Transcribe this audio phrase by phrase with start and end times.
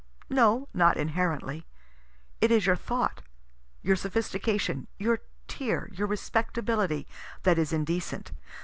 [0.31, 1.67] No, not inherently.
[2.41, 3.21] It is your thought,
[3.83, 7.07] your sophistication, your tear, your respectability,
[7.43, 8.31] that is indecent.